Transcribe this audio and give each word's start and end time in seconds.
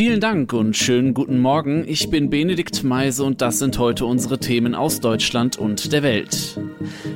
Vielen 0.00 0.20
Dank 0.20 0.54
und 0.54 0.74
schönen 0.78 1.12
guten 1.12 1.40
Morgen. 1.40 1.84
Ich 1.86 2.08
bin 2.08 2.30
Benedikt 2.30 2.82
Meise 2.84 3.22
und 3.22 3.42
das 3.42 3.58
sind 3.58 3.78
heute 3.78 4.06
unsere 4.06 4.38
Themen 4.38 4.74
aus 4.74 5.00
Deutschland 5.00 5.58
und 5.58 5.92
der 5.92 6.02
Welt. 6.02 6.58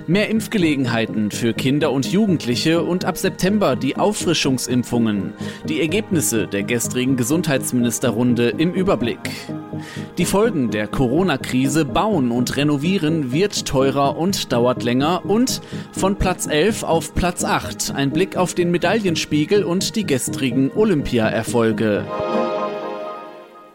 Mehr 0.07 0.29
Impfgelegenheiten 0.29 1.31
für 1.31 1.55
Kinder 1.55 1.93
und 1.93 2.13
Jugendliche 2.13 2.83
und 2.83 3.07
ab 3.07 3.17
September 3.17 3.75
die 3.75 3.97
Auffrischungsimpfungen. 3.97 5.33
Die 5.67 5.81
Ergebnisse 5.81 6.47
der 6.47 6.63
gestrigen 6.63 7.17
Gesundheitsministerrunde 7.17 8.51
im 8.51 8.75
Überblick. 8.75 9.31
Die 10.19 10.27
Folgen 10.27 10.71
der 10.71 10.87
Corona-Krise 10.87 11.87
bauen 11.87 12.31
und 12.31 12.55
renovieren 12.59 13.33
wird 13.33 13.65
teurer 13.65 14.19
und 14.19 14.53
dauert 14.53 14.83
länger 14.83 15.25
und 15.25 15.63
von 15.93 16.17
Platz 16.17 16.47
11 16.47 16.83
auf 16.83 17.15
Platz 17.15 17.45
8 17.45 17.95
ein 17.95 18.11
Blick 18.11 18.37
auf 18.37 18.53
den 18.53 18.71
Medaillenspiegel 18.71 19.65
und 19.65 19.97
die 19.97 20.05
gestrigen 20.05 20.71
Olympia-Erfolge. 20.71 22.05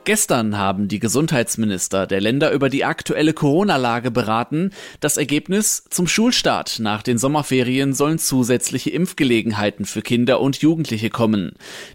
Gestern 0.09 0.57
haben 0.57 0.87
die 0.87 0.97
Gesundheitsminister 0.97 2.07
der 2.07 2.19
Länder 2.19 2.51
über 2.51 2.69
die 2.69 2.83
aktuelle 2.83 3.31
Corona-Lage 3.33 4.09
beraten. 4.09 4.71
Das 5.01 5.17
Ergebnis 5.17 5.83
zum 5.91 6.07
Schulstart 6.07 6.79
nach 6.79 7.03
den 7.03 7.19
Sommerferien 7.19 7.93
sollen 7.93 8.17
zusätzliche 8.17 8.89
Impfgelegenheiten 8.89 9.85
für 9.85 10.01
Kinder 10.01 10.41
und 10.41 10.63
Jugendliche 10.63 11.11
kommen. 11.11 11.51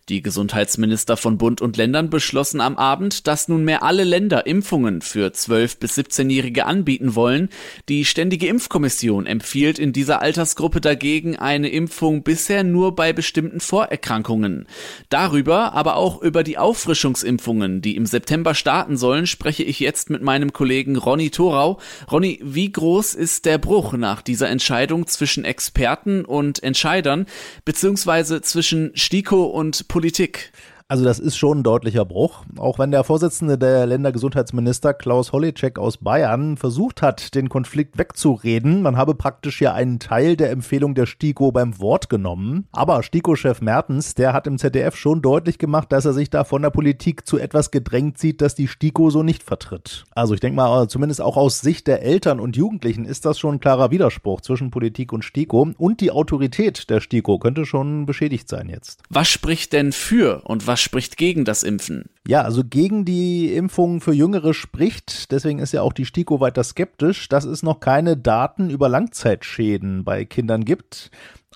Die 0.09 0.23
Gesundheitsminister 0.23 1.17
von 1.17 1.39
Bund 1.39 1.61
und 1.61 1.77
Ländern 1.77 2.09
beschlossen 2.09 2.61
am 2.61 2.77
Abend, 2.77 3.27
dass 3.27 3.49
nunmehr 3.49 3.83
alle 3.83 4.05
Länder 4.05 4.47
Impfungen 4.47 5.01
für 5.01 5.33
12 5.33 5.79
bis 5.81 5.99
17-Jährige 5.99 6.67
anbieten 6.67 7.17
wollen. 7.17 7.49
Die 7.89 8.05
Ständige 8.05 8.47
Impfkommission 8.47 9.27
empfiehlt 9.27 9.81
in 9.81 9.93
dieser 9.93 10.23
Altersgruppe 10.23 10.81
dagegen 10.81 11.35
eine 11.35 11.69
Impfung 11.69 12.23
bisher 12.23 12.63
nur 12.63 12.95
bei 12.95 13.13
bestimmten 13.13 13.59
Vorerkrankungen. 13.59 14.69
Darüber, 15.09 15.73
aber 15.73 15.97
auch 15.97 16.23
über 16.23 16.45
die 16.45 16.59
Auffrischungsimpfungen, 16.59 17.83
die 17.83 17.97
im 17.97 18.04
im 18.05 18.09
September 18.09 18.55
starten 18.55 18.99
sollen, 18.99 19.27
spreche 19.27 19.63
ich 19.63 19.81
jetzt 19.81 20.11
mit 20.11 20.21
meinem 20.21 20.53
Kollegen 20.53 20.97
Ronny 20.97 21.31
Thorau. 21.31 21.79
Ronny, 22.13 22.39
wie 22.43 22.71
groß 22.71 23.15
ist 23.15 23.47
der 23.47 23.57
Bruch 23.57 23.95
nach 23.95 24.21
dieser 24.21 24.51
Entscheidung 24.51 25.07
zwischen 25.07 25.47
Experten 25.47 26.27
und 26.27 26.63
Entscheidern, 26.63 27.25
beziehungsweise 27.65 28.43
zwischen 28.43 28.93
STIKO 28.95 29.45
und 29.45 29.89
Politik? 29.89 30.53
Also 30.87 31.03
das 31.03 31.19
ist 31.19 31.39
schon 31.39 31.61
ein 31.61 31.63
deutlicher 31.63 32.05
Bruch. 32.05 32.45
Auch 32.59 32.79
wenn 32.79 32.91
der 32.91 33.05
Vorsitzende 33.05 33.57
der 33.57 33.87
Ländergesundheitsminister 33.87 34.93
Klaus 34.93 35.33
Holleczek 35.33 35.79
aus 35.79 35.97
Bayern 35.97 36.59
versucht 36.59 37.01
hat, 37.01 37.35
den 37.35 37.49
Konflikt 37.49 37.97
wegzureden, 37.97 38.83
man 38.83 38.99
habe 38.99 39.15
praktisch 39.15 39.63
ja 39.63 39.73
einen 39.73 39.99
Teil 39.99 40.37
der 40.37 40.51
Empfehlung 40.51 40.95
der 40.95 41.07
STIKO 41.07 41.53
beim 41.53 41.81
Wort 41.81 42.11
genommen. 42.11 42.69
Aber 42.71 43.03
STIKO-Chef 43.03 43.63
Mertens, 43.63 44.15
der 44.15 44.35
hat 44.35 44.47
im 44.47 44.59
ZDF 44.59 44.95
schon 44.95 45.23
deutlich 45.23 45.57
gemacht, 45.57 45.91
dass 45.91 46.05
er 46.05 46.13
sich 46.13 46.29
da 46.29 46.45
von 46.45 46.61
der 46.61 46.69
Politik 46.69 47.27
zu 47.27 47.39
etwas 47.39 47.71
gedrängt 47.71 48.19
sieht, 48.19 48.43
das 48.43 48.55
die 48.55 48.69
STIKO 48.69 49.09
so 49.09 49.23
nicht 49.23 49.43
vertritt. 49.43 50.05
Also 50.15 50.35
ich 50.35 50.41
denke 50.41 50.57
mal, 50.57 50.87
zumindest 50.89 51.23
auch 51.23 51.39
aus 51.39 51.63
Sicht 51.63 51.87
der 51.87 52.03
Eltern 52.03 52.41
und 52.41 52.57
Jugendlichen 52.57 53.07
ist 53.07 53.25
das 53.25 53.39
schon 53.39 53.55
ein 53.55 53.61
klarer 53.61 53.91
Widerspruch 53.91 54.43
zwischen 54.43 54.71
Politik 54.71 55.15
und 55.15 55.25
STIKO. 55.25 55.71
Und 55.79 56.03
die 56.03 56.11
Autorität 56.11 56.91
der 56.91 57.01
STIKO 57.01 57.39
könnte 57.39 57.65
schon 57.65 58.05
beschädigt 58.05 58.51
sein 58.51 58.69
jetzt. 58.69 59.03
Was 59.09 59.29
spricht 59.29 59.73
denn 59.73 59.91
für 59.93 60.43
und 60.45 60.67
was 60.67 60.74
was 60.75 60.81
spricht 60.81 61.17
gegen 61.17 61.45
das 61.45 61.63
Impfen? 61.63 62.07
Ja, 62.27 62.43
also 62.43 62.65
gegen 62.65 63.05
die 63.05 63.55
Impfung 63.55 64.01
für 64.01 64.13
Jüngere 64.13 64.55
spricht, 64.55 65.31
deswegen 65.31 65.61
ist 65.61 65.71
ja 65.71 65.83
auch 65.83 65.93
die 65.93 66.05
STIKO 66.05 66.41
weiter 66.41 66.65
skeptisch, 66.65 67.29
dass 67.29 67.45
es 67.45 67.63
noch 67.63 67.79
keine 67.79 68.17
Daten 68.17 68.71
über 68.71 68.89
Langzeitschäden 68.89 70.03
bei 70.03 70.25
Kindern 70.25 70.65
gibt. 70.65 71.13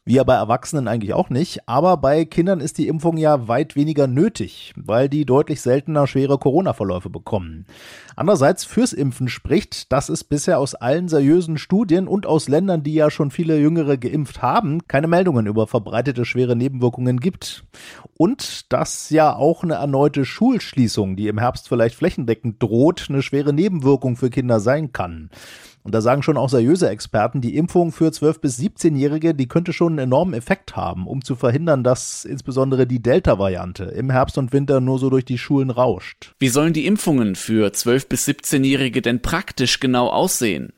Wie 0.08 0.14
ja 0.14 0.24
bei 0.24 0.36
Erwachsenen 0.36 0.88
eigentlich 0.88 1.12
auch 1.12 1.28
nicht. 1.28 1.68
Aber 1.68 1.98
bei 1.98 2.24
Kindern 2.24 2.60
ist 2.60 2.78
die 2.78 2.88
Impfung 2.88 3.18
ja 3.18 3.46
weit 3.46 3.76
weniger 3.76 4.06
nötig, 4.06 4.72
weil 4.74 5.10
die 5.10 5.26
deutlich 5.26 5.60
seltener 5.60 6.06
schwere 6.06 6.38
Corona-Verläufe 6.38 7.10
bekommen. 7.10 7.66
Andererseits 8.16 8.64
fürs 8.64 8.94
Impfen 8.94 9.28
spricht, 9.28 9.92
dass 9.92 10.08
es 10.08 10.24
bisher 10.24 10.60
aus 10.60 10.74
allen 10.74 11.08
seriösen 11.08 11.58
Studien 11.58 12.08
und 12.08 12.24
aus 12.24 12.48
Ländern, 12.48 12.82
die 12.82 12.94
ja 12.94 13.10
schon 13.10 13.30
viele 13.30 13.58
Jüngere 13.58 13.98
geimpft 13.98 14.40
haben, 14.40 14.88
keine 14.88 15.08
Meldungen 15.08 15.44
über 15.44 15.66
verbreitete 15.66 16.24
schwere 16.24 16.56
Nebenwirkungen 16.56 17.20
gibt. 17.20 17.64
Und 18.16 18.72
dass 18.72 19.10
ja 19.10 19.36
auch 19.36 19.62
eine 19.62 19.74
erneute 19.74 20.24
Schulschließung, 20.24 21.16
die 21.16 21.28
im 21.28 21.36
Herbst 21.36 21.68
vielleicht 21.68 21.96
flächendeckend 21.96 22.62
droht, 22.62 23.08
eine 23.10 23.20
schwere 23.20 23.52
Nebenwirkung 23.52 24.16
für 24.16 24.30
Kinder 24.30 24.58
sein 24.58 24.90
kann. 24.92 25.28
Und 25.88 25.92
da 25.94 26.02
sagen 26.02 26.22
schon 26.22 26.36
auch 26.36 26.50
seriöse 26.50 26.90
Experten, 26.90 27.40
die 27.40 27.56
Impfung 27.56 27.92
für 27.92 28.10
12- 28.10 28.40
bis 28.40 28.58
17-Jährige, 28.58 29.34
die 29.34 29.48
könnte 29.48 29.72
schon 29.72 29.94
einen 29.94 30.00
enormen 30.00 30.34
Effekt 30.34 30.76
haben, 30.76 31.06
um 31.06 31.24
zu 31.24 31.34
verhindern, 31.34 31.82
dass 31.82 32.26
insbesondere 32.26 32.86
die 32.86 33.00
Delta-Variante 33.00 33.84
im 33.84 34.10
Herbst 34.10 34.36
und 34.36 34.52
Winter 34.52 34.82
nur 34.82 34.98
so 34.98 35.08
durch 35.08 35.24
die 35.24 35.38
Schulen 35.38 35.70
rauscht. 35.70 36.34
Wie 36.38 36.50
sollen 36.50 36.74
die 36.74 36.84
Impfungen 36.84 37.36
für 37.36 37.68
12- 37.68 38.06
bis 38.06 38.28
17-Jährige 38.28 39.00
denn 39.00 39.22
praktisch 39.22 39.80
genau 39.80 40.08
aussehen? 40.08 40.74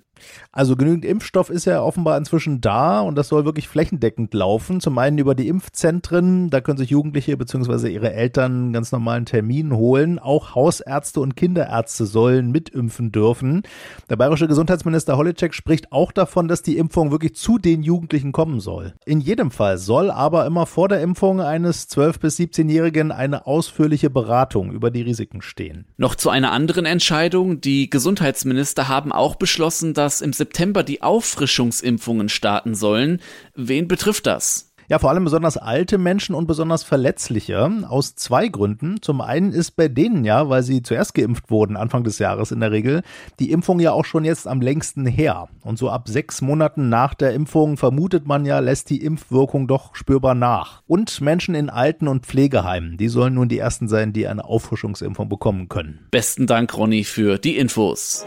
Also 0.52 0.74
genügend 0.74 1.04
Impfstoff 1.04 1.48
ist 1.48 1.64
ja 1.64 1.80
offenbar 1.80 2.18
inzwischen 2.18 2.60
da 2.60 3.00
und 3.00 3.14
das 3.14 3.28
soll 3.28 3.44
wirklich 3.44 3.68
flächendeckend 3.68 4.34
laufen. 4.34 4.80
Zum 4.80 4.98
einen 4.98 5.18
über 5.18 5.36
die 5.36 5.46
Impfzentren, 5.46 6.50
da 6.50 6.60
können 6.60 6.76
sich 6.76 6.90
Jugendliche 6.90 7.36
bzw. 7.36 7.88
ihre 7.88 8.12
Eltern 8.12 8.72
ganz 8.72 8.90
normalen 8.90 9.26
Termin 9.26 9.72
holen. 9.72 10.18
Auch 10.18 10.56
Hausärzte 10.56 11.20
und 11.20 11.36
Kinderärzte 11.36 12.04
sollen 12.04 12.50
mitimpfen 12.50 13.12
dürfen. 13.12 13.62
Der 14.08 14.16
bayerische 14.16 14.48
Gesundheitsminister 14.48 15.16
Holitschek 15.16 15.54
spricht 15.54 15.92
auch 15.92 16.10
davon, 16.10 16.48
dass 16.48 16.62
die 16.62 16.78
Impfung 16.78 17.12
wirklich 17.12 17.36
zu 17.36 17.58
den 17.58 17.84
Jugendlichen 17.84 18.32
kommen 18.32 18.58
soll. 18.58 18.94
In 19.04 19.20
jedem 19.20 19.52
Fall 19.52 19.78
soll 19.78 20.10
aber 20.10 20.46
immer 20.46 20.66
vor 20.66 20.88
der 20.88 21.00
Impfung 21.00 21.40
eines 21.40 21.88
12- 21.90 22.18
bis 22.18 22.40
17-Jährigen 22.40 23.12
eine 23.12 23.46
ausführliche 23.46 24.10
Beratung 24.10 24.72
über 24.72 24.90
die 24.90 25.02
Risiken 25.02 25.42
stehen. 25.42 25.86
Noch 25.96 26.16
zu 26.16 26.28
einer 26.28 26.50
anderen 26.50 26.86
Entscheidung. 26.86 27.60
Die 27.60 27.88
Gesundheitsminister 27.88 28.88
haben 28.88 29.12
auch 29.12 29.36
beschlossen, 29.36 29.94
dass 29.94 30.20
im 30.20 30.32
September 30.40 30.82
die 30.82 31.02
Auffrischungsimpfungen 31.02 32.30
starten 32.30 32.74
sollen. 32.74 33.20
Wen 33.54 33.88
betrifft 33.88 34.26
das? 34.26 34.70
Ja, 34.90 34.98
vor 34.98 35.10
allem 35.10 35.22
besonders 35.22 35.56
alte 35.56 35.98
Menschen 35.98 36.34
und 36.34 36.48
besonders 36.48 36.82
verletzliche. 36.82 37.70
Aus 37.88 38.16
zwei 38.16 38.48
Gründen. 38.48 39.00
Zum 39.02 39.20
einen 39.20 39.52
ist 39.52 39.76
bei 39.76 39.86
denen 39.86 40.24
ja, 40.24 40.48
weil 40.48 40.64
sie 40.64 40.82
zuerst 40.82 41.14
geimpft 41.14 41.48
wurden, 41.48 41.76
Anfang 41.76 42.02
des 42.02 42.18
Jahres 42.18 42.50
in 42.50 42.58
der 42.58 42.72
Regel, 42.72 43.02
die 43.38 43.52
Impfung 43.52 43.78
ja 43.78 43.92
auch 43.92 44.04
schon 44.04 44.24
jetzt 44.24 44.48
am 44.48 44.60
längsten 44.60 45.06
her. 45.06 45.48
Und 45.62 45.78
so 45.78 45.90
ab 45.90 46.08
sechs 46.08 46.40
Monaten 46.40 46.88
nach 46.88 47.14
der 47.14 47.34
Impfung 47.34 47.76
vermutet 47.76 48.26
man 48.26 48.44
ja, 48.44 48.58
lässt 48.58 48.90
die 48.90 49.04
Impfwirkung 49.04 49.68
doch 49.68 49.94
spürbar 49.94 50.34
nach. 50.34 50.82
Und 50.88 51.20
Menschen 51.20 51.54
in 51.54 51.70
Alten- 51.70 52.08
und 52.08 52.26
Pflegeheimen, 52.26 52.96
die 52.96 53.08
sollen 53.08 53.34
nun 53.34 53.48
die 53.48 53.58
ersten 53.58 53.86
sein, 53.86 54.12
die 54.12 54.26
eine 54.26 54.44
Auffrischungsimpfung 54.44 55.28
bekommen 55.28 55.68
können. 55.68 56.08
Besten 56.10 56.48
Dank, 56.48 56.76
Ronny, 56.76 57.04
für 57.04 57.38
die 57.38 57.58
Infos. 57.58 58.26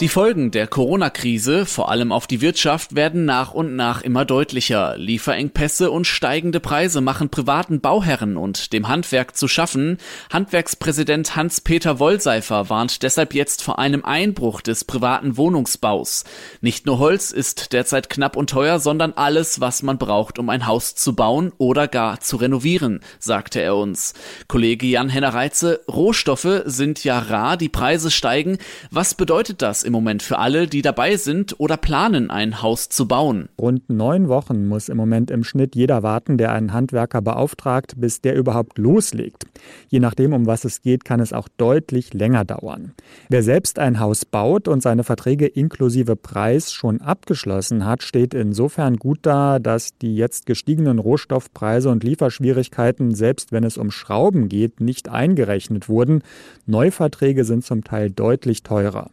Die 0.00 0.08
Folgen 0.08 0.50
der 0.50 0.66
Corona-Krise, 0.66 1.66
vor 1.66 1.88
allem 1.88 2.10
auf 2.10 2.26
die 2.26 2.40
Wirtschaft, 2.40 2.96
werden 2.96 3.26
nach 3.26 3.54
und 3.54 3.76
nach 3.76 4.02
immer 4.02 4.24
deutlicher. 4.24 4.96
Lieferengpässe 4.98 5.88
und 5.88 6.04
steigende 6.04 6.58
Preise 6.58 7.00
machen 7.00 7.28
privaten 7.28 7.80
Bauherren 7.80 8.36
und 8.36 8.72
dem 8.72 8.88
Handwerk 8.88 9.36
zu 9.36 9.46
schaffen. 9.46 9.98
Handwerkspräsident 10.32 11.36
Hans-Peter 11.36 12.00
Wollseifer 12.00 12.68
warnt 12.70 13.04
deshalb 13.04 13.34
jetzt 13.34 13.62
vor 13.62 13.78
einem 13.78 14.04
Einbruch 14.04 14.62
des 14.62 14.82
privaten 14.82 15.36
Wohnungsbaus. 15.36 16.24
Nicht 16.60 16.86
nur 16.86 16.98
Holz 16.98 17.30
ist 17.30 17.72
derzeit 17.72 18.10
knapp 18.10 18.36
und 18.36 18.50
teuer, 18.50 18.80
sondern 18.80 19.12
alles, 19.12 19.60
was 19.60 19.84
man 19.84 19.98
braucht, 19.98 20.40
um 20.40 20.48
ein 20.48 20.66
Haus 20.66 20.96
zu 20.96 21.14
bauen 21.14 21.52
oder 21.56 21.86
gar 21.86 22.18
zu 22.18 22.36
renovieren, 22.36 22.98
sagte 23.20 23.60
er 23.60 23.76
uns. 23.76 24.14
Kollege 24.48 24.86
Jan-Henner 24.86 25.34
Reitze, 25.34 25.82
Rohstoffe 25.86 26.62
sind 26.64 27.04
ja 27.04 27.20
rar, 27.20 27.56
die 27.56 27.68
Preise 27.68 28.10
steigen. 28.10 28.58
Was 28.90 29.14
bedeutet 29.14 29.62
das 29.62 29.83
im 29.84 29.92
Moment 29.92 30.22
für 30.22 30.38
alle, 30.38 30.66
die 30.66 30.82
dabei 30.82 31.16
sind 31.16 31.54
oder 31.58 31.76
planen, 31.76 32.30
ein 32.30 32.62
Haus 32.62 32.88
zu 32.88 33.06
bauen. 33.06 33.48
Rund 33.60 33.88
neun 33.88 34.28
Wochen 34.28 34.66
muss 34.66 34.88
im 34.88 34.96
Moment 34.96 35.30
im 35.30 35.44
Schnitt 35.44 35.76
jeder 35.76 36.02
warten, 36.02 36.38
der 36.38 36.52
einen 36.52 36.72
Handwerker 36.72 37.22
beauftragt, 37.22 37.94
bis 37.96 38.20
der 38.20 38.34
überhaupt 38.34 38.78
loslegt. 38.78 39.44
Je 39.88 40.00
nachdem, 40.00 40.32
um 40.32 40.46
was 40.46 40.64
es 40.64 40.82
geht, 40.82 41.04
kann 41.04 41.20
es 41.20 41.32
auch 41.32 41.48
deutlich 41.56 42.14
länger 42.14 42.44
dauern. 42.44 42.94
Wer 43.28 43.42
selbst 43.42 43.78
ein 43.78 44.00
Haus 44.00 44.24
baut 44.24 44.68
und 44.68 44.82
seine 44.82 45.04
Verträge 45.04 45.46
inklusive 45.46 46.16
Preis 46.16 46.72
schon 46.72 47.00
abgeschlossen 47.00 47.84
hat, 47.84 48.02
steht 48.02 48.34
insofern 48.34 48.96
gut 48.96 49.20
da, 49.22 49.58
dass 49.58 49.96
die 49.98 50.16
jetzt 50.16 50.46
gestiegenen 50.46 50.98
Rohstoffpreise 50.98 51.90
und 51.90 52.04
Lieferschwierigkeiten, 52.04 53.14
selbst 53.14 53.52
wenn 53.52 53.64
es 53.64 53.76
um 53.76 53.90
Schrauben 53.90 54.48
geht, 54.48 54.80
nicht 54.80 55.08
eingerechnet 55.08 55.88
wurden. 55.88 56.22
Neuverträge 56.66 57.44
sind 57.44 57.64
zum 57.64 57.84
Teil 57.84 58.10
deutlich 58.10 58.62
teurer. 58.62 59.10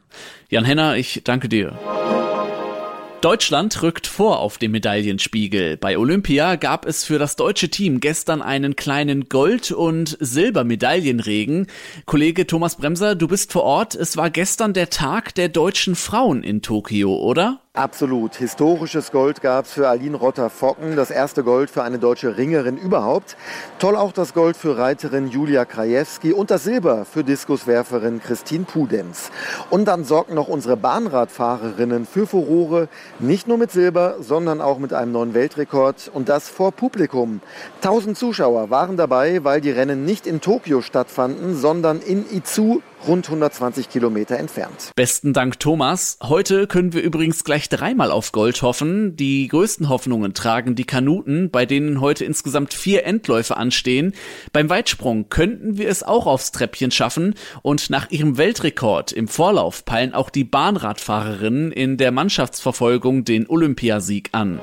Jan 0.61 0.67
Henner, 0.67 0.95
ich 0.95 1.21
danke 1.23 1.49
dir. 1.49 1.75
Deutschland 3.21 3.81
rückt 3.81 4.05
vor 4.05 4.39
auf 4.39 4.59
dem 4.59 4.71
Medaillenspiegel. 4.73 5.77
Bei 5.77 5.97
Olympia 5.97 6.55
gab 6.55 6.85
es 6.85 7.03
für 7.03 7.17
das 7.17 7.35
deutsche 7.35 7.69
Team 7.69 7.99
gestern 7.99 8.43
einen 8.43 8.75
kleinen 8.75 9.27
Gold- 9.27 9.71
und 9.71 10.17
Silbermedaillenregen. 10.19 11.65
Kollege 12.05 12.45
Thomas 12.45 12.75
Bremser, 12.75 13.15
du 13.15 13.27
bist 13.27 13.51
vor 13.51 13.63
Ort. 13.63 13.95
Es 13.95 14.17
war 14.17 14.29
gestern 14.29 14.73
der 14.73 14.91
Tag 14.91 15.33
der 15.33 15.49
deutschen 15.49 15.95
Frauen 15.95 16.43
in 16.43 16.61
Tokio, 16.61 17.15
oder? 17.15 17.61
Absolut. 17.73 18.35
Historisches 18.35 19.13
Gold 19.13 19.41
gab 19.41 19.63
es 19.63 19.71
für 19.71 19.87
Aline 19.87 20.17
Rotter-Focken, 20.17 20.97
das 20.97 21.09
erste 21.09 21.41
Gold 21.41 21.69
für 21.69 21.83
eine 21.83 21.99
deutsche 21.99 22.35
Ringerin 22.35 22.75
überhaupt. 22.75 23.37
Toll 23.79 23.95
auch 23.95 24.11
das 24.11 24.33
Gold 24.33 24.57
für 24.57 24.77
Reiterin 24.77 25.29
Julia 25.29 25.63
Krajewski 25.63 26.33
und 26.33 26.51
das 26.51 26.65
Silber 26.65 27.05
für 27.05 27.23
Diskuswerferin 27.23 28.21
Christine 28.21 28.65
Pudenz. 28.65 29.31
Und 29.69 29.85
dann 29.85 30.03
sorgten 30.03 30.35
noch 30.35 30.49
unsere 30.49 30.75
Bahnradfahrerinnen 30.75 32.05
für 32.05 32.27
Furore, 32.27 32.89
nicht 33.19 33.47
nur 33.47 33.57
mit 33.57 33.71
Silber, 33.71 34.17
sondern 34.19 34.59
auch 34.59 34.77
mit 34.77 34.91
einem 34.91 35.13
neuen 35.13 35.33
Weltrekord 35.33 36.11
und 36.13 36.27
das 36.27 36.49
vor 36.49 36.73
Publikum. 36.73 37.39
1000 37.77 38.17
Zuschauer 38.17 38.69
waren 38.69 38.97
dabei, 38.97 39.45
weil 39.45 39.61
die 39.61 39.71
Rennen 39.71 40.03
nicht 40.03 40.27
in 40.27 40.41
Tokio 40.41 40.81
stattfanden, 40.81 41.55
sondern 41.55 42.01
in 42.01 42.29
Izu, 42.29 42.81
rund 43.07 43.25
120 43.27 43.89
Kilometer 43.89 44.37
entfernt. 44.37 44.91
Besten 44.95 45.33
Dank, 45.33 45.59
Thomas. 45.59 46.17
Heute 46.21 46.67
können 46.67 46.93
wir 46.93 47.01
übrigens 47.01 47.43
gleich 47.43 47.69
dreimal 47.69 48.11
auf 48.11 48.31
Gold 48.31 48.61
hoffen. 48.61 49.15
Die 49.15 49.47
größten 49.47 49.89
Hoffnungen 49.89 50.33
tragen 50.33 50.75
die 50.75 50.85
Kanuten, 50.85 51.49
bei 51.51 51.65
denen 51.65 52.01
heute 52.01 52.25
insgesamt 52.25 52.73
vier 52.73 53.05
Endläufe 53.05 53.57
anstehen. 53.57 54.13
Beim 54.53 54.69
Weitsprung 54.69 55.29
könnten 55.29 55.77
wir 55.77 55.89
es 55.89 56.03
auch 56.03 56.27
aufs 56.27 56.51
Treppchen 56.51 56.91
schaffen 56.91 57.35
und 57.61 57.89
nach 57.89 58.09
ihrem 58.11 58.37
Weltrekord 58.37 59.11
im 59.11 59.27
Vorlauf 59.27 59.85
peilen 59.85 60.13
auch 60.13 60.29
die 60.29 60.43
Bahnradfahrerinnen 60.43 61.71
in 61.71 61.97
der 61.97 62.11
Mannschaftsverfolgung 62.11 63.25
den 63.25 63.49
Olympiasieg 63.49 64.29
an. 64.33 64.59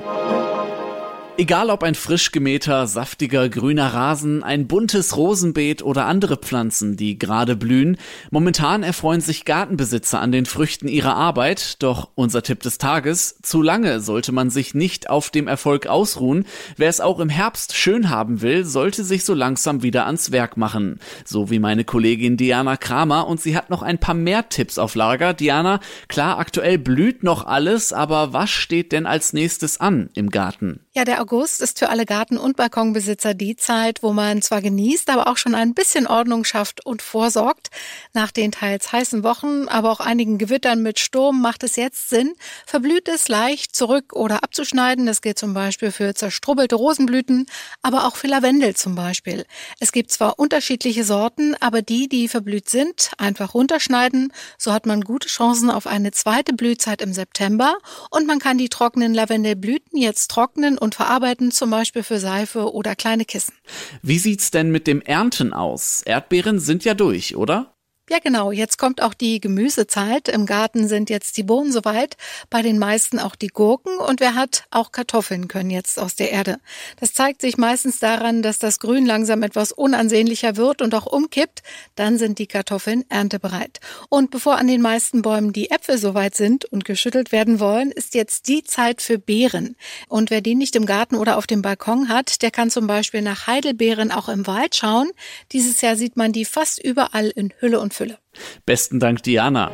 Egal 1.39 1.69
ob 1.69 1.83
ein 1.83 1.95
frisch 1.95 2.33
gemähter, 2.33 2.85
saftiger 2.85 3.47
grüner 3.47 3.93
Rasen, 3.93 4.43
ein 4.43 4.67
buntes 4.67 5.15
Rosenbeet 5.15 5.81
oder 5.81 6.05
andere 6.05 6.35
Pflanzen, 6.35 6.97
die 6.97 7.17
gerade 7.17 7.55
blühen, 7.55 7.95
momentan 8.29 8.83
erfreuen 8.83 9.21
sich 9.21 9.45
Gartenbesitzer 9.45 10.19
an 10.19 10.33
den 10.33 10.45
Früchten 10.45 10.89
ihrer 10.89 11.15
Arbeit, 11.15 11.81
doch 11.81 12.09
unser 12.15 12.43
Tipp 12.43 12.59
des 12.59 12.77
Tages, 12.77 13.37
zu 13.41 13.61
lange 13.61 14.01
sollte 14.01 14.33
man 14.33 14.49
sich 14.49 14.73
nicht 14.73 15.09
auf 15.09 15.29
dem 15.29 15.47
Erfolg 15.47 15.87
ausruhen, 15.87 16.43
wer 16.75 16.89
es 16.89 16.99
auch 16.99 17.21
im 17.21 17.29
Herbst 17.29 17.73
schön 17.73 18.09
haben 18.09 18.41
will, 18.41 18.65
sollte 18.65 19.05
sich 19.05 19.23
so 19.23 19.33
langsam 19.33 19.81
wieder 19.81 20.07
ans 20.07 20.33
Werk 20.33 20.57
machen, 20.57 20.99
so 21.23 21.49
wie 21.49 21.59
meine 21.59 21.85
Kollegin 21.85 22.35
Diana 22.35 22.75
Kramer 22.75 23.27
und 23.27 23.39
sie 23.39 23.55
hat 23.55 23.69
noch 23.69 23.81
ein 23.81 23.97
paar 23.97 24.13
mehr 24.13 24.49
Tipps 24.49 24.77
auf 24.77 24.93
Lager. 24.93 25.33
Diana, 25.33 25.79
klar, 26.09 26.37
aktuell 26.37 26.77
blüht 26.77 27.23
noch 27.23 27.45
alles, 27.45 27.93
aber 27.93 28.33
was 28.33 28.49
steht 28.49 28.91
denn 28.91 29.05
als 29.05 29.31
nächstes 29.31 29.79
an 29.79 30.09
im 30.15 30.31
Garten? 30.31 30.81
Ja, 30.99 31.05
der 31.05 31.21
August 31.21 31.61
ist 31.61 31.79
für 31.79 31.87
alle 31.87 32.05
Garten- 32.05 32.37
und 32.37 32.57
Balkonbesitzer 32.57 33.33
die 33.33 33.55
Zeit, 33.55 34.03
wo 34.03 34.11
man 34.11 34.41
zwar 34.41 34.61
genießt, 34.61 35.09
aber 35.09 35.27
auch 35.27 35.37
schon 35.37 35.55
ein 35.55 35.73
bisschen 35.73 36.07
Ordnung 36.07 36.43
schafft 36.43 36.85
und 36.85 37.01
vorsorgt. 37.01 37.69
Nach 38.13 38.31
den 38.31 38.51
teils 38.51 38.91
heißen 38.91 39.23
Wochen, 39.23 39.69
aber 39.69 39.91
auch 39.91 40.01
einigen 40.01 40.37
Gewittern 40.37 40.81
mit 40.81 40.99
Sturm 40.99 41.39
macht 41.39 41.63
es 41.63 41.77
jetzt 41.77 42.09
Sinn, 42.09 42.33
Verblühtes 42.65 43.29
leicht 43.29 43.77
zurück 43.77 44.11
oder 44.11 44.43
abzuschneiden. 44.43 45.05
Das 45.05 45.21
gilt 45.21 45.39
zum 45.39 45.53
Beispiel 45.53 45.91
für 45.91 46.13
zerstrubbelte 46.15 46.75
Rosenblüten, 46.75 47.45
aber 47.81 48.05
auch 48.05 48.17
für 48.17 48.27
Lavendel 48.27 48.75
zum 48.75 48.95
Beispiel. 48.95 49.45
Es 49.79 49.93
gibt 49.93 50.11
zwar 50.11 50.37
unterschiedliche 50.37 51.05
Sorten, 51.05 51.55
aber 51.61 51.81
die, 51.81 52.09
die 52.09 52.27
verblüht 52.27 52.67
sind, 52.69 53.11
einfach 53.17 53.53
runterschneiden. 53.53 54.33
So 54.57 54.73
hat 54.73 54.85
man 54.85 54.99
gute 54.99 55.29
Chancen 55.29 55.71
auf 55.71 55.87
eine 55.87 56.11
zweite 56.11 56.51
Blühzeit 56.51 57.01
im 57.01 57.13
September 57.13 57.77
und 58.09 58.27
man 58.27 58.39
kann 58.39 58.57
die 58.57 58.67
trockenen 58.67 59.13
Lavendelblüten 59.13 59.97
jetzt 59.97 60.29
trocknen 60.29 60.77
und 60.77 60.88
verarbeiten 60.95 61.19
verarbeiten, 61.19 61.51
zum 61.51 61.69
Beispiel 61.69 62.03
für 62.03 62.19
Seife 62.19 62.73
oder 62.73 62.95
kleine 62.95 63.25
Kissen. 63.25 63.53
Wie 64.01 64.19
sieht's 64.19 64.51
denn 64.51 64.71
mit 64.71 64.87
dem 64.87 65.01
Ernten 65.01 65.53
aus? 65.53 66.01
Erdbeeren 66.03 66.59
sind 66.59 66.85
ja 66.85 66.93
durch, 66.93 67.35
oder? 67.35 67.75
Ja, 68.11 68.17
genau. 68.17 68.51
Jetzt 68.51 68.79
kommt 68.79 69.03
auch 69.03 69.13
die 69.13 69.39
Gemüsezeit. 69.39 70.29
Im 70.29 70.47
Garten 70.47 70.87
sind 70.87 71.11
jetzt 71.11 71.37
die 71.37 71.43
Bohnen 71.43 71.71
soweit, 71.71 72.17
bei 72.49 72.63
den 72.63 72.79
meisten 72.79 73.19
auch 73.19 73.35
die 73.35 73.49
Gurken 73.49 73.99
und 73.99 74.19
wer 74.19 74.33
hat, 74.33 74.63
auch 74.71 74.91
Kartoffeln 74.91 75.47
können 75.47 75.69
jetzt 75.69 75.99
aus 75.99 76.15
der 76.15 76.31
Erde. 76.31 76.57
Das 76.99 77.13
zeigt 77.13 77.39
sich 77.39 77.59
meistens 77.59 77.99
daran, 77.99 78.41
dass 78.41 78.57
das 78.57 78.79
Grün 78.79 79.05
langsam 79.05 79.43
etwas 79.43 79.71
unansehnlicher 79.71 80.55
wird 80.55 80.81
und 80.81 80.95
auch 80.95 81.05
umkippt. 81.05 81.61
Dann 81.93 82.17
sind 82.17 82.39
die 82.39 82.47
Kartoffeln 82.47 83.05
erntebereit. 83.09 83.79
Und 84.09 84.31
bevor 84.31 84.57
an 84.57 84.65
den 84.65 84.81
meisten 84.81 85.21
Bäumen 85.21 85.53
die 85.53 85.69
Äpfel 85.69 85.99
soweit 85.99 86.33
sind 86.33 86.65
und 86.65 86.85
geschüttelt 86.85 87.31
werden 87.31 87.59
wollen, 87.59 87.91
ist 87.91 88.15
jetzt 88.15 88.47
die 88.47 88.63
Zeit 88.63 89.03
für 89.03 89.19
Beeren. 89.19 89.75
Und 90.07 90.31
wer 90.31 90.41
die 90.41 90.55
nicht 90.55 90.75
im 90.75 90.87
Garten 90.87 91.15
oder 91.15 91.37
auf 91.37 91.45
dem 91.45 91.61
Balkon 91.61 92.09
hat, 92.09 92.41
der 92.41 92.49
kann 92.49 92.71
zum 92.71 92.87
Beispiel 92.87 93.21
nach 93.21 93.45
Heidelbeeren 93.45 94.11
auch 94.11 94.29
im 94.29 94.47
Wald 94.47 94.75
schauen. 94.75 95.11
Dieses 95.51 95.81
Jahr 95.81 95.95
sieht 95.95 96.17
man 96.17 96.31
die 96.31 96.45
fast 96.45 96.83
überall 96.83 97.27
in 97.27 97.53
Hülle 97.59 97.79
und 97.79 97.98
Fülle. 97.99 98.17
Besten 98.65 99.01
Dank, 99.01 99.23
Diana. 99.23 99.71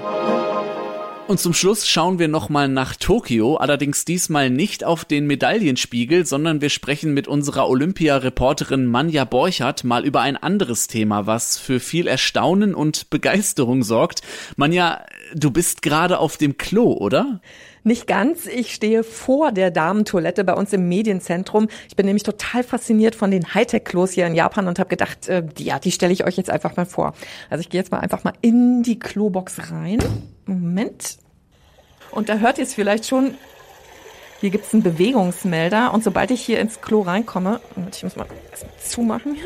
Und 1.28 1.40
zum 1.40 1.54
Schluss 1.54 1.88
schauen 1.88 2.18
wir 2.18 2.28
nochmal 2.28 2.68
nach 2.68 2.96
Tokio, 2.96 3.58
allerdings 3.58 4.04
diesmal 4.04 4.50
nicht 4.50 4.84
auf 4.84 5.06
den 5.06 5.28
Medaillenspiegel, 5.28 6.26
sondern 6.26 6.60
wir 6.60 6.70
sprechen 6.70 7.14
mit 7.14 7.28
unserer 7.28 7.70
Olympia-Reporterin 7.70 8.88
Manja 8.88 9.26
Borchert 9.26 9.84
mal 9.84 10.04
über 10.06 10.22
ein 10.22 10.38
anderes 10.38 10.88
Thema, 10.88 11.28
was 11.28 11.60
für 11.60 11.80
viel 11.80 12.08
Erstaunen 12.08 12.74
und 12.74 13.12
Begeisterung 13.12 13.84
sorgt. 13.84 14.24
Manja, 14.56 15.06
du 15.36 15.52
bist 15.52 15.84
gerade 15.84 16.18
auf 16.18 16.38
dem 16.38 16.58
Klo, 16.58 16.94
oder? 16.94 17.42
Nicht 17.88 18.08
ganz. 18.08 18.48
Ich 18.48 18.74
stehe 18.74 19.04
vor 19.04 19.52
der 19.52 19.70
Damentoilette 19.70 20.44
bei 20.44 20.56
uns 20.56 20.74
im 20.74 20.90
Medienzentrum. 20.90 21.68
Ich 21.88 21.96
bin 21.96 22.08
nämlich 22.08 22.24
total 22.24 22.64
fasziniert 22.64 23.14
von 23.14 23.30
den 23.30 23.54
Hightech-Klos 23.54 24.10
hier 24.10 24.26
in 24.26 24.34
Japan 24.34 24.68
und 24.68 24.80
habe 24.80 24.90
gedacht, 24.90 25.30
äh, 25.30 25.44
ja, 25.60 25.78
die 25.78 25.92
stelle 25.92 26.12
ich 26.12 26.26
euch 26.26 26.36
jetzt 26.36 26.50
einfach 26.50 26.76
mal 26.76 26.88
vor. 26.88 27.14
Also 27.48 27.62
ich 27.62 27.70
gehe 27.70 27.80
jetzt 27.80 27.92
mal 27.92 28.00
einfach 28.00 28.24
mal 28.24 28.34
in 28.42 28.82
die 28.82 28.98
Klobox 28.98 29.72
rein. 29.72 30.00
Moment. 30.48 31.20
Und 32.10 32.28
da 32.28 32.40
hört 32.40 32.58
ihr 32.58 32.64
es 32.64 32.74
vielleicht 32.74 33.06
schon. 33.06 33.36
Hier 34.42 34.50
gibt's 34.50 34.74
einen 34.74 34.82
Bewegungsmelder 34.82 35.94
und 35.94 36.04
sobald 36.04 36.32
ich 36.32 36.42
hier 36.42 36.60
ins 36.60 36.82
Klo 36.82 37.02
reinkomme, 37.02 37.62
ich 37.94 38.02
muss 38.02 38.16
mal 38.16 38.26
zumachen, 38.84 39.38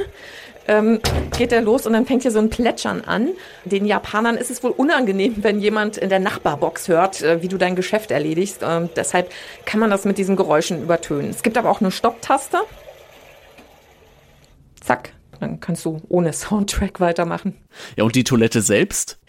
ähm, 0.69 0.99
geht 1.35 1.51
er 1.51 1.61
los 1.61 1.85
und 1.87 1.93
dann 1.93 2.05
fängt 2.05 2.21
hier 2.21 2.31
so 2.31 2.39
ein 2.39 2.49
Plätschern 2.49 3.01
an. 3.01 3.29
Den 3.65 3.85
Japanern 3.85 4.37
ist 4.37 4.51
es 4.51 4.63
wohl 4.63 4.71
unangenehm, 4.71 5.43
wenn 5.43 5.59
jemand 5.59 5.97
in 5.97 6.09
der 6.09 6.19
Nachbarbox 6.19 6.87
hört, 6.87 7.21
äh, 7.21 7.41
wie 7.41 7.47
du 7.47 7.57
dein 7.57 7.75
Geschäft 7.75 8.11
erledigst. 8.11 8.61
Ähm, 8.63 8.89
deshalb 8.95 9.31
kann 9.65 9.79
man 9.79 9.89
das 9.89 10.05
mit 10.05 10.17
diesen 10.17 10.35
Geräuschen 10.35 10.81
übertönen. 10.83 11.31
Es 11.31 11.41
gibt 11.41 11.57
aber 11.57 11.69
auch 11.69 11.81
eine 11.81 11.91
Stopptaste. 11.91 12.59
Zack, 14.79 15.13
dann 15.39 15.59
kannst 15.59 15.83
du 15.85 16.01
ohne 16.07 16.31
Soundtrack 16.33 16.99
weitermachen. 16.99 17.57
Ja, 17.97 18.03
und 18.03 18.15
die 18.15 18.23
Toilette 18.23 18.61
selbst? 18.61 19.19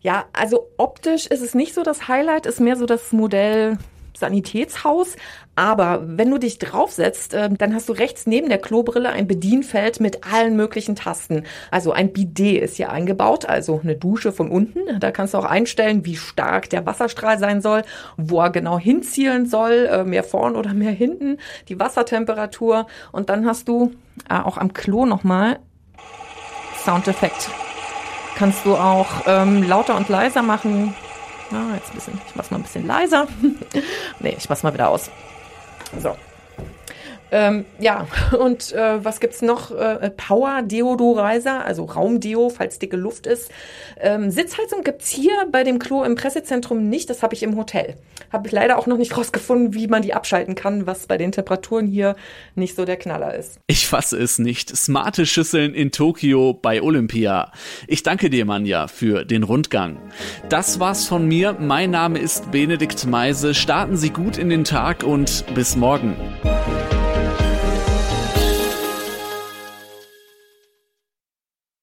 Ja, 0.00 0.24
also 0.32 0.70
optisch 0.78 1.26
ist 1.26 1.42
es 1.42 1.54
nicht 1.54 1.74
so 1.74 1.82
das 1.82 2.08
Highlight, 2.08 2.46
ist 2.46 2.60
mehr 2.60 2.76
so 2.76 2.86
das 2.86 3.12
Modell 3.12 3.76
Sanitätshaus. 4.18 5.16
Aber 5.54 6.02
wenn 6.04 6.30
du 6.30 6.38
dich 6.38 6.58
draufsetzt, 6.58 7.34
äh, 7.34 7.48
dann 7.50 7.74
hast 7.74 7.88
du 7.88 7.92
rechts 7.92 8.26
neben 8.26 8.48
der 8.48 8.58
Klobrille 8.58 9.08
ein 9.08 9.26
Bedienfeld 9.26 10.00
mit 10.00 10.24
allen 10.30 10.54
möglichen 10.56 10.96
Tasten. 10.96 11.44
Also 11.70 11.92
ein 11.92 12.12
Bidet 12.12 12.62
ist 12.62 12.76
hier 12.76 12.90
eingebaut, 12.90 13.46
also 13.46 13.80
eine 13.82 13.96
Dusche 13.96 14.32
von 14.32 14.50
unten. 14.50 15.00
Da 15.00 15.10
kannst 15.10 15.34
du 15.34 15.38
auch 15.38 15.44
einstellen, 15.44 16.04
wie 16.04 16.16
stark 16.16 16.68
der 16.70 16.84
Wasserstrahl 16.84 17.38
sein 17.38 17.62
soll, 17.62 17.82
wo 18.16 18.40
er 18.40 18.50
genau 18.50 18.78
hinzielen 18.78 19.46
soll, 19.46 19.88
äh, 19.90 20.04
mehr 20.04 20.24
vorn 20.24 20.56
oder 20.56 20.74
mehr 20.74 20.92
hinten, 20.92 21.38
die 21.68 21.80
Wassertemperatur. 21.80 22.86
Und 23.12 23.30
dann 23.30 23.46
hast 23.46 23.68
du 23.68 23.92
äh, 24.28 24.38
auch 24.38 24.58
am 24.58 24.74
Klo 24.74 25.06
nochmal 25.06 25.58
Soundeffekt. 26.84 27.50
Kannst 28.36 28.66
du 28.66 28.76
auch 28.76 29.06
ähm, 29.26 29.62
lauter 29.62 29.96
und 29.96 30.10
leiser 30.10 30.42
machen, 30.42 30.94
na, 31.50 31.74
jetzt 31.74 31.90
ein 31.90 31.94
bisschen, 31.94 32.20
ich 32.26 32.36
mach's 32.36 32.50
mal 32.50 32.58
ein 32.58 32.62
bisschen 32.62 32.86
leiser. 32.86 33.26
nee, 34.20 34.34
ich 34.36 34.48
mach's 34.48 34.62
mal 34.62 34.72
wieder 34.72 34.88
aus. 34.88 35.10
So. 36.00 36.16
Ähm, 37.32 37.64
ja, 37.80 38.06
und 38.38 38.72
äh, 38.72 39.04
was 39.04 39.20
gibt's 39.20 39.42
noch? 39.42 39.70
Äh, 39.70 40.10
Power 40.10 40.62
Deodorizer, 40.62 41.64
also 41.64 41.84
Raumdeo, 41.84 42.50
falls 42.50 42.78
dicke 42.78 42.96
Luft 42.96 43.26
ist. 43.26 43.50
Ähm, 44.00 44.30
Sitzheizung 44.30 44.84
gibt's 44.84 45.08
hier 45.08 45.32
bei 45.50 45.64
dem 45.64 45.78
Klo 45.78 46.04
im 46.04 46.14
Pressezentrum 46.14 46.88
nicht, 46.88 47.10
das 47.10 47.22
habe 47.22 47.34
ich 47.34 47.42
im 47.42 47.56
Hotel. 47.56 47.96
Habe 48.32 48.46
ich 48.46 48.52
leider 48.52 48.78
auch 48.78 48.86
noch 48.86 48.96
nicht 48.96 49.16
rausgefunden, 49.16 49.74
wie 49.74 49.88
man 49.88 50.02
die 50.02 50.14
abschalten 50.14 50.54
kann, 50.54 50.86
was 50.86 51.06
bei 51.06 51.16
den 51.16 51.32
Temperaturen 51.32 51.86
hier 51.86 52.16
nicht 52.54 52.76
so 52.76 52.84
der 52.84 52.96
Knaller 52.96 53.34
ist. 53.34 53.58
Ich 53.66 53.86
fasse 53.86 54.18
es 54.18 54.38
nicht. 54.38 54.76
Smarte 54.76 55.26
Schüsseln 55.26 55.74
in 55.74 55.90
Tokio 55.90 56.52
bei 56.52 56.82
Olympia. 56.82 57.52
Ich 57.88 58.02
danke 58.02 58.30
dir, 58.30 58.44
Manja, 58.44 58.88
für 58.88 59.24
den 59.24 59.42
Rundgang. 59.42 59.98
Das 60.48 60.78
war's 60.80 61.06
von 61.06 61.26
mir. 61.26 61.56
Mein 61.58 61.90
Name 61.90 62.18
ist 62.18 62.50
Benedikt 62.50 63.06
Meise. 63.06 63.54
Starten 63.54 63.96
Sie 63.96 64.10
gut 64.10 64.38
in 64.38 64.48
den 64.48 64.64
Tag 64.64 65.02
und 65.02 65.44
bis 65.54 65.76
morgen. 65.76 66.16